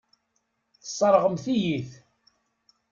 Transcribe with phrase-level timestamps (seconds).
[0.81, 1.91] Tesseṛɣemt-iyi-t.